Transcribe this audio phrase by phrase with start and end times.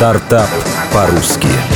[0.00, 0.48] Стартап
[0.94, 1.69] по-русски.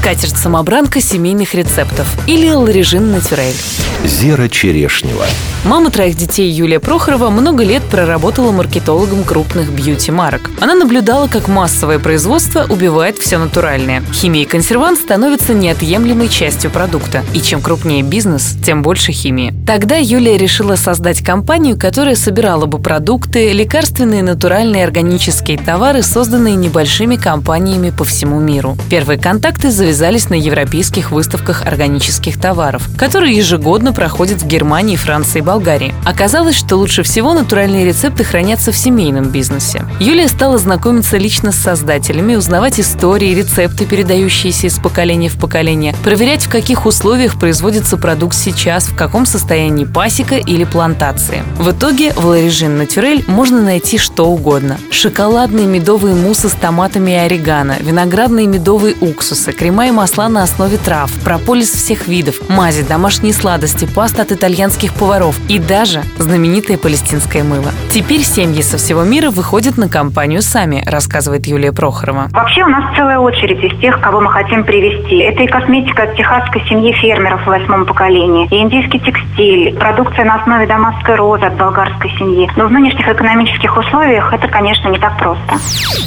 [0.00, 3.54] Скатерть-самобранка семейных рецептов или ларежин натюрель.
[4.02, 5.26] Зера Черешнева.
[5.62, 10.50] Мама троих детей Юлия Прохорова много лет проработала маркетологом крупных бьюти-марок.
[10.58, 14.02] Она наблюдала, как массовое производство убивает все натуральное.
[14.10, 17.22] Химия и консервант становятся неотъемлемой частью продукта.
[17.34, 19.52] И чем крупнее бизнес, тем больше химии.
[19.66, 27.16] Тогда Юлия решила создать компанию, которая собирала бы продукты, лекарственные, натуральные, органические товары, созданные небольшими
[27.16, 28.78] компаниями по всему миру.
[28.88, 29.89] Первые контакты завязались
[30.30, 35.94] на европейских выставках органических товаров, которые ежегодно проходят в Германии, Франции и Болгарии.
[36.04, 39.84] Оказалось, что лучше всего натуральные рецепты хранятся в семейном бизнесе.
[39.98, 46.46] Юлия стала знакомиться лично с создателями, узнавать истории, рецепты, передающиеся из поколения в поколение, проверять,
[46.46, 51.42] в каких условиях производится продукт сейчас, в каком состоянии пасека или плантации.
[51.58, 54.78] В итоге в Ларежин Натюрель можно найти что угодно.
[54.92, 60.76] Шоколадные медовые муссы с томатами и орегано, виноградные медовые уксусы, крема и масла на основе
[60.76, 67.44] трав, прополис всех видов, мази, домашние сладости, паста от итальянских поваров, и даже знаменитое палестинское
[67.44, 67.70] мыло.
[67.90, 72.28] Теперь семьи со всего мира выходят на компанию сами, рассказывает Юлия Прохорова.
[72.30, 75.18] Вообще у нас целая очередь из тех, кого мы хотим привести.
[75.18, 80.36] Это и косметика от техасской семьи фермеров в восьмом поколении, и индийский текстиль, продукция на
[80.36, 82.50] основе дамасской розы от болгарской семьи.
[82.56, 85.58] Но в нынешних экономических условиях это, конечно, не так просто.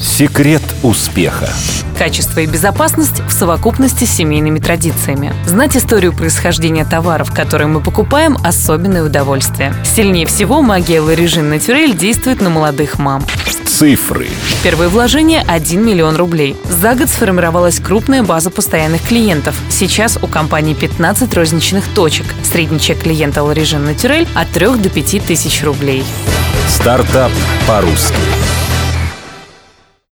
[0.02, 1.50] Секрет успеха.
[2.04, 5.32] Качество и безопасность в совокупности с семейными традициями.
[5.46, 9.74] Знать историю происхождения товаров, которые мы покупаем, особенное удовольствие.
[9.86, 13.24] Сильнее всего магия Ларежин Натюрель действует на молодых мам.
[13.66, 14.28] Цифры.
[14.64, 16.58] Первое вложение– 1 миллион рублей.
[16.68, 19.56] За год сформировалась крупная база постоянных клиентов.
[19.70, 22.26] Сейчас у компании 15 розничных точек.
[22.44, 26.04] Средний чек клиента Ларежин Натюрель от 3 до 5 тысяч рублей.
[26.68, 27.32] Стартап
[27.66, 28.20] по-русски.